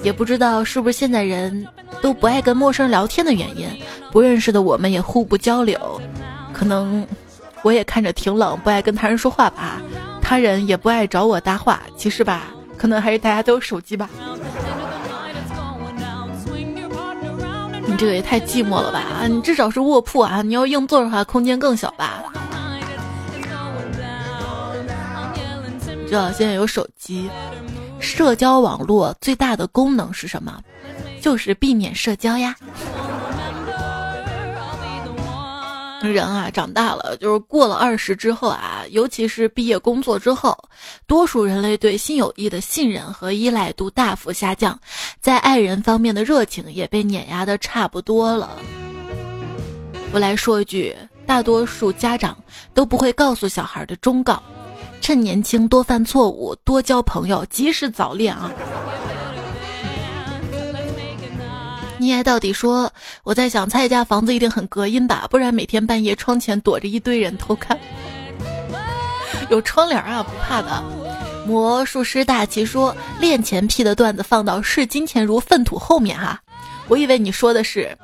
[0.03, 1.67] 也不知道是不是现在人
[1.99, 3.67] 都不爱跟陌生人聊天的原因，
[4.11, 5.99] 不认识的我们也互不交流。
[6.53, 7.05] 可能
[7.63, 9.81] 我也看着挺冷，不爱跟他人说话吧，
[10.21, 11.81] 他人也不爱找我搭话。
[11.97, 12.43] 其实吧，
[12.77, 14.07] 可能还是大家都有手机吧。”
[17.87, 19.27] 你这个也太寂寞了吧啊！
[19.27, 22.23] 你至少是卧铺啊，你要硬座的话，空间更小吧？
[26.07, 27.29] 知道现在有手机，
[27.99, 30.61] 社交网络最大的功能是什么？
[31.21, 32.55] 就是避免社交呀。
[36.01, 40.57] 人啊，长大了，就是过了二十之后啊，尤其是毕业工作之后，
[41.07, 44.79] 多数人类对新友谊的信任和依赖度大幅下降，
[45.19, 48.49] 在爱人方面的热情也被碾压的差不多了。
[50.13, 50.95] 我来说一句，
[51.25, 52.37] 大多数家长
[52.73, 54.41] 都不会告诉小孩的忠告：
[55.01, 58.51] 趁年轻多犯错误，多交朋友，及时早恋啊。
[61.99, 62.91] 你爱到底说，
[63.23, 67.77] 我在想蔡家房子一定很隔音吧，不然每天半夜窗前躲着一堆人偷看。
[69.49, 70.83] 有窗帘啊，不怕的。
[71.45, 76.39] 魔术师大奇说，练前屁的段子放到视金钱如粪土后面哈。
[76.87, 77.97] 我以为你说的是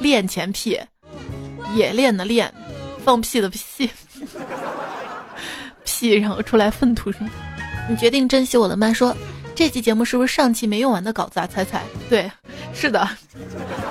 [0.00, 0.78] 练前屁，
[1.74, 2.52] 也恋的恋，
[3.04, 3.90] 放屁的屁，
[5.84, 7.28] 屁然后出来粪土上。
[7.88, 9.16] 你决定珍惜我的慢说。
[9.60, 11.46] 这期节目是不是上期没用完的稿子啊？
[11.46, 12.32] 猜猜，对，
[12.72, 13.06] 是的，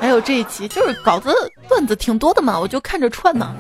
[0.02, 1.32] 还有这一期就是稿子
[1.68, 3.56] 段子挺多的嘛，我就看着串呢。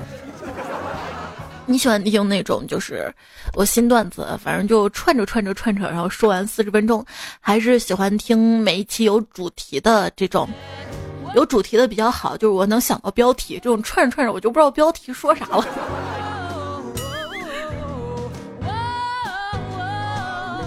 [1.68, 3.14] 你喜欢听那种就是
[3.54, 7.06] 我新段子，反正就串着串着串着，然后说完四十分钟，
[7.40, 10.50] 还是喜欢听每一期有主题的这种？
[11.36, 15.64] 有主题的比较好，就是我能想到标题，这种串着串着我就不知道标题说啥了。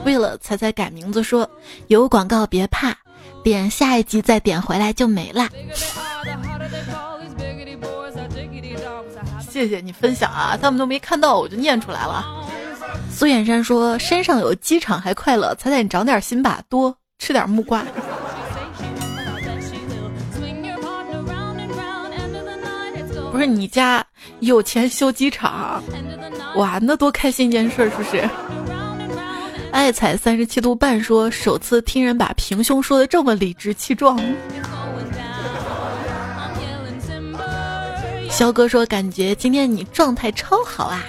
[0.04, 1.48] 为了彩彩改名字，说
[1.86, 2.94] 有广告别怕，
[3.42, 5.48] 点下一集再点回来就没了。
[9.48, 12.24] 谢谢你分享啊，他们都没看到，我就念出来了。
[13.10, 17.84] 苏远山说山上有机场还快乐，彩彩你长点心吧，多吃点木瓜。
[23.30, 24.04] 不是你家
[24.40, 25.82] 有钱修机场，
[26.56, 28.28] 哇，那多开心一件事，是不是？
[29.72, 34.20] 爱彩三十七度半说，首次听人把平胸说的这么理直气壮。
[38.30, 41.02] 肖哥说，感觉今天你状态超好啊！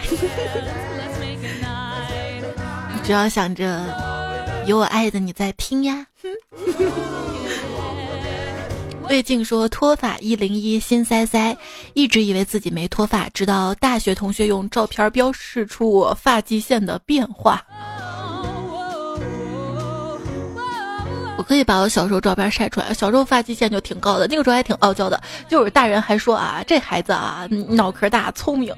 [3.03, 3.83] 主要想着
[4.65, 6.07] 有我爱的你在听呀。
[9.09, 11.55] 魏静说，脱发一零一心塞塞，
[11.93, 17.61] 一直以为自己没脱发，直到大学同学用照片标示出我发际线的变化。
[21.35, 25.19] 我可以把我小时候照片晒出来，小时候发际线就挺高的，那个时候还挺傲娇的，
[25.49, 28.73] 就是大人还说啊，这孩子啊脑壳大，聪明。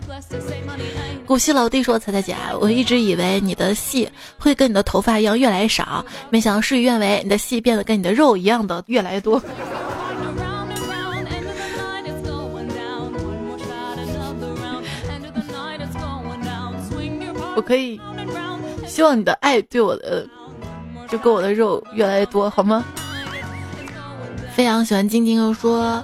[1.26, 4.08] 古稀老弟说：“彩彩姐，我一直以为你的戏
[4.38, 9.42] 会跟你的头发一样越来越少，没想到事与愿违，你的戏变得跟你的肉一样的越来越多。
[17.56, 18.00] ”我可以
[18.86, 20.26] 希望你的爱对我的。
[21.08, 22.84] 就跟我的肉越来越多，好吗？
[24.54, 26.02] 非常喜欢晶晶又说：“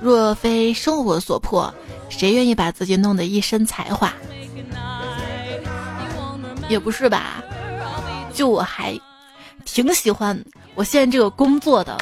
[0.00, 1.72] 若非生活所迫，
[2.08, 4.12] 谁愿意把自己弄得一身才华？
[6.68, 7.44] 也不是吧？
[8.32, 8.98] 就我还
[9.64, 10.42] 挺喜欢
[10.74, 11.96] 我现在这个工作的。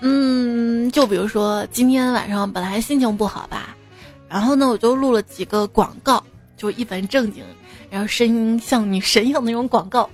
[0.00, 3.76] 嗯，就比如说今天晚上本来心情不好吧，
[4.28, 6.22] 然后呢，我就录了几个广告，
[6.56, 7.44] 就一本正经，
[7.90, 10.08] 然后声音像女神一样那种广告。”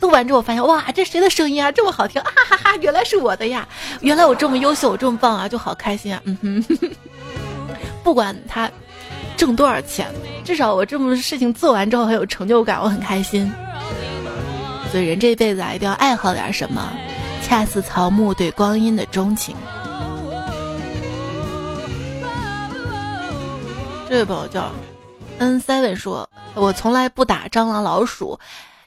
[0.00, 1.72] 录完之后，发现哇，这谁的声音啊？
[1.72, 2.30] 这么好听啊！
[2.34, 3.66] 哈哈哈，原来是我的呀！
[4.00, 6.22] 原来我这么优秀，我这么棒啊，就好开心啊！
[6.24, 6.64] 嗯哼，
[8.04, 8.70] 不管他
[9.36, 10.06] 挣多少钱，
[10.44, 13.50] 至少我这么事情做完之后很有成就感，我很开心。
[14.92, 16.92] 所以人这一辈子啊，一定要爱好点什么，
[17.42, 19.56] 恰似草木对光阴的钟情。
[24.08, 24.70] 这位朋友叫
[25.38, 26.28] N Seven 说。
[26.54, 28.40] 我从来不打蟑螂、老鼠，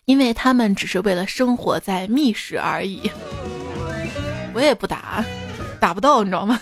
[0.05, 3.09] 因为他们只是为了生活在密室而已。
[4.53, 5.23] 我也不打，
[5.79, 6.59] 打不到，你知道吗？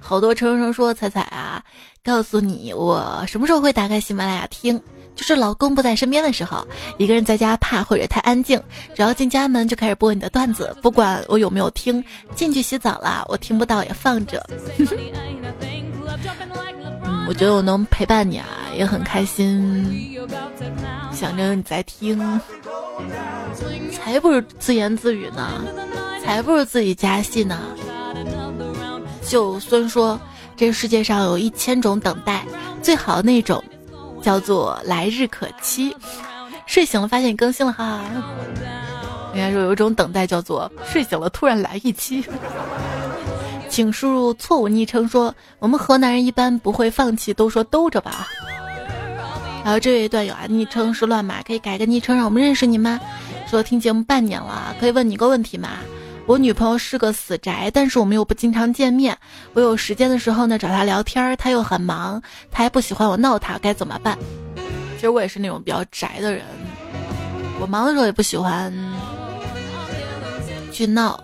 [0.00, 1.62] 好多车生说彩彩啊，
[2.04, 4.80] 告诉你我什么时候会打开喜马拉雅听，
[5.14, 6.66] 就是老公不在身边的时候，
[6.98, 8.62] 一个人在家怕或者太安静，
[8.94, 12.04] 只要进家门就开始播你的段子，不管我有没有听，
[12.34, 14.46] 进去洗澡了我听不到也放着。
[17.26, 18.46] 我觉得我能陪伴你啊，
[18.76, 20.16] 也很开心，
[21.12, 22.40] 想着你在听，
[23.92, 25.48] 才不是自言自语呢，
[26.22, 27.58] 才不是自己加戏呢。
[29.26, 30.20] 就孙说，
[30.54, 32.44] 这世界上有一千种等待，
[32.82, 33.62] 最好那种
[34.22, 35.96] 叫做来日可期。
[36.66, 38.00] 睡醒了发现你更新了哈。
[39.32, 42.24] 应该说有一种等待叫做睡醒了突然来一期。
[43.74, 48.28] 请输入错误昵称说，我们河南人一般不会放弃，都说兜着吧。
[49.64, 53.00] 还有这位段友啊，昵称是乱码，可以改个昵称让我们认识你吗？
[53.50, 55.70] 说听节目半年了，可以问你个问题吗？
[56.26, 59.18] 我女朋友是个死宅，但是我们又不经常见面。
[59.54, 62.22] 我有时间的时候呢，找她聊天，她又很忙，
[62.52, 64.16] 她还不喜欢我闹她，该怎么办？
[64.94, 66.44] 其实我也是那种比较宅的人，
[67.60, 68.72] 我忙的时候也不喜欢
[70.70, 71.23] 去闹。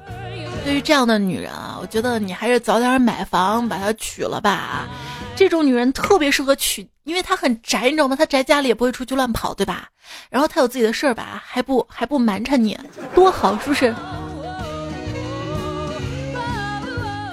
[0.64, 4.86] 对于这样的女人啊，我觉得你还是早点买房把她娶了吧。
[5.34, 8.14] 这种女人特别适合娶，因为她很宅，你知道吗？
[8.14, 9.88] 她宅家里也不会出去乱跑，对吧？
[10.28, 12.78] 然后她有自己的事儿吧，还不还不瞒着你，
[13.14, 13.94] 多好，是不是？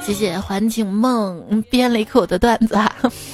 [0.01, 2.79] 谢谢环境梦编了一口的段子，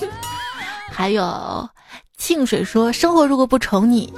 [0.92, 1.70] 还有
[2.18, 4.12] 庆水说：生活如果不宠你，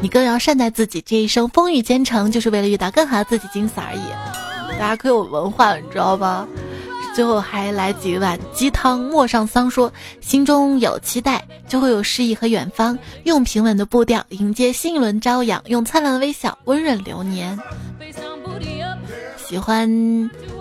[0.00, 1.00] 你更要善待自己。
[1.02, 4.49] 这一生风雨兼程，就是为了遇到更好的自己，仅此而已。
[4.80, 6.48] 大家可有文化，你知道吗？
[7.14, 8.98] 最后还来几碗鸡汤。
[8.98, 12.98] 陌上桑说：心中有期待，就会有诗意和远方。
[13.24, 17.58] 用平稳的步调迎接新一轮朝阳，用灿烂的微笑温润流年。
[19.36, 19.86] 喜欢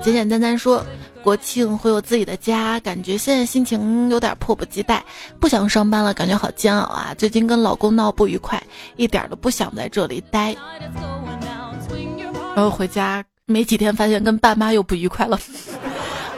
[0.02, 0.86] 简简单单说。
[1.22, 5.04] 国庆会有自己的家，感觉现在心情有点迫不及待，
[5.38, 7.14] 不想上班了，感觉好煎熬啊！
[7.18, 8.62] 最近跟老公闹不愉快，
[8.96, 10.56] 一点都不想在这里待。
[12.56, 15.40] 然后回家没几天，发现跟爸妈又不愉快了。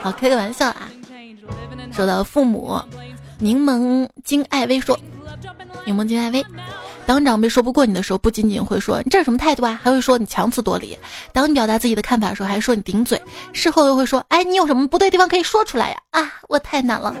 [0.00, 0.88] 好， 开个玩笑啊！
[1.92, 2.80] 说到父母，
[3.38, 4.98] 柠檬金艾薇说
[5.84, 6.42] ：“柠檬金艾薇。”
[7.04, 10.96] 当长辈说不过你的时候，不仅仅会说你这是什么态度啊，还会说你强词夺理；
[11.32, 13.20] 当你表达自己的看法的时候，还说你顶嘴。
[13.52, 15.96] 事后又会说，哎，你有什么不对地方可以说出来呀？
[16.12, 17.14] 啊，我太难了。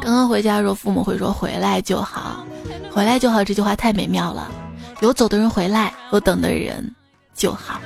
[0.00, 2.44] 刚刚回家的时候，父母会说回来就好，
[2.90, 4.50] 回来就好，这句话太美妙了。
[5.00, 6.92] 有走的人回来，有等的人
[7.34, 7.80] 就好。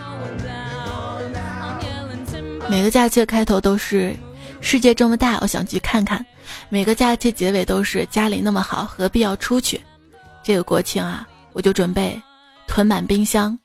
[2.68, 4.14] 每个假期的开头都是
[4.60, 6.24] 世界这么大，我想去看看。
[6.68, 9.80] 每个假期结尾都是家里那么好，何必要出去？
[10.42, 12.20] 这个国庆啊，我就准备
[12.66, 13.56] 囤满冰箱，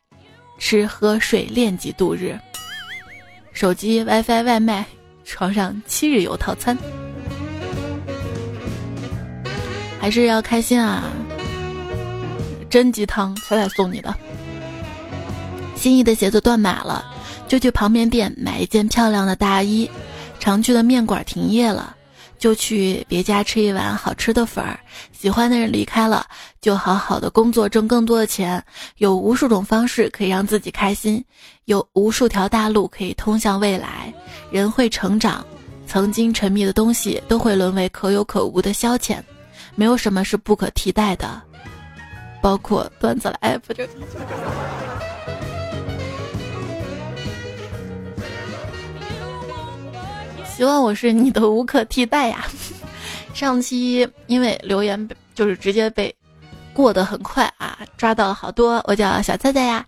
[0.60, 2.40] 吃喝睡练级度日。
[3.54, 4.86] 手机 WiFi 外卖，
[5.26, 6.78] 床上七日游套餐，
[10.00, 11.04] 还是要开心啊！
[12.70, 14.16] 真鸡汤，彩彩送你的。
[15.82, 17.04] 心仪的鞋子断码了，
[17.48, 19.90] 就去旁边店买一件漂亮的大衣。
[20.40, 21.98] 常去的面馆停业了。
[22.38, 24.80] 就去别家吃一碗好吃的粉儿，
[25.12, 26.26] 喜欢的人离开了，
[26.60, 28.64] 就好好的工作挣更多的钱。
[28.98, 31.24] 有无数种方式可以让自己开心，
[31.66, 34.12] 有无数条大路可以通向未来。
[34.52, 35.46] 人会成长，
[35.86, 39.20] 曾经沉迷的东西都会沦为可有可无的消遣，
[39.76, 41.40] 没有什么是不可替代的，
[42.42, 43.84] 包括段子来不就。
[50.62, 52.46] 希望我是你的无可替代呀！
[53.34, 56.16] 上期因为留言就是直接被
[56.72, 58.80] 过得很快啊，抓到了好多。
[58.86, 59.84] 我叫小菜菜呀，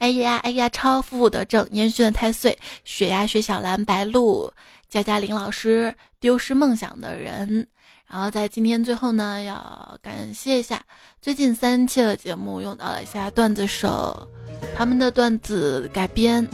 [0.00, 4.52] 哎呀哎呀，超负的正烟熏的太岁，雪呀雪小蓝白鹿，
[4.90, 7.66] 佳佳林老师，丢失梦想的人。
[8.06, 10.78] 然后在今天最后呢，要感谢一下
[11.22, 14.28] 最近三期的节目用到了一下段子手，
[14.76, 16.46] 他们的段子改编，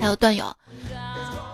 [0.00, 0.54] 还有段友。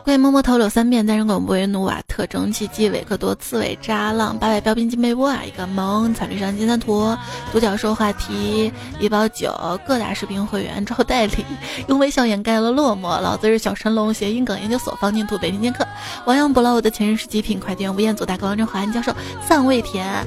[0.09, 7.15] 可以摸摸头柳三遍，单身狗不为努瓦特征奇迹维克多刺猬渣浪八百标兵金被窝啊一个萌彩绿上金三图
[7.53, 9.55] 独角兽话题一包酒
[9.87, 11.45] 各大视频会员招代理
[11.89, 15.87] 用微笑掩盖了落寞老子是小神龙谐音梗研究所方净土北京剑客
[16.25, 19.13] 亡羊补牢我的前任是极品快递员吴彦祖大哥王振华安教授
[19.47, 20.27] 丧味甜。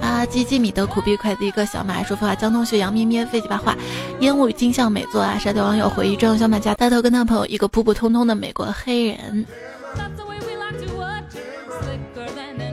[0.00, 0.24] 啊！
[0.26, 3.76] 吉吉米德苦逼快递一个小马说废话，江同学杨咩咩废几把话，
[4.20, 5.38] 烟雾金像美作啊！
[5.38, 9.46] 沙雕网友回忆专用小马甲带头跟他朋友一个普普通通的美国黑人。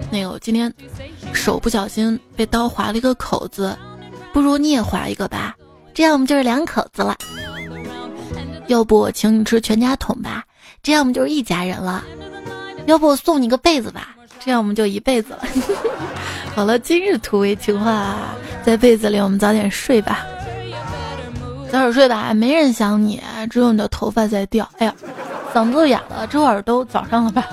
[0.10, 0.74] 那个我今天
[1.34, 3.78] 手不小心被刀划了一个口子，
[4.34, 5.56] 不如你也划一个吧，
[5.94, 7.16] 这样我们就是两口子了。
[8.68, 10.44] 要不我请你吃全家桶吧，
[10.84, 12.04] 这样我们就是一家人了。
[12.88, 15.39] 要不我送你个被子吧，这样我们就一辈子了。
[16.56, 18.16] 好了，今日土味情话，
[18.64, 20.26] 在被子里我们早点睡吧，
[21.72, 24.68] 早点睡吧，没人想你，只有你的头发在掉。
[24.80, 24.94] 哎呀，
[25.54, 27.48] 嗓子都哑了，这会儿都早上了吧？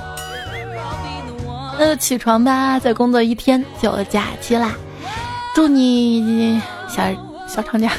[1.78, 4.74] 那就起床吧，再工作一天就假期啦！
[5.55, 7.05] 祝你小
[7.47, 7.93] 小长假，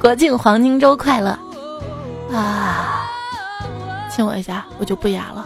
[0.00, 1.36] 国庆黄金周快乐
[2.32, 3.08] 啊！
[4.08, 5.44] 亲我一下，我就不哑了。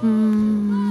[0.00, 0.81] 嗯，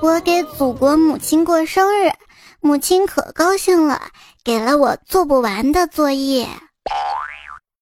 [0.00, 2.12] 我给祖国母亲过生日，
[2.60, 4.00] 母亲可高兴了，
[4.44, 6.46] 给了我做不完的作业。